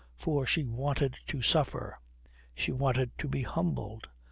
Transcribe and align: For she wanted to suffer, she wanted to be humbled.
For 0.17 0.47
she 0.47 0.63
wanted 0.65 1.17
to 1.27 1.43
suffer, 1.43 1.95
she 2.55 2.71
wanted 2.71 3.15
to 3.19 3.27
be 3.27 3.43
humbled. 3.43 4.09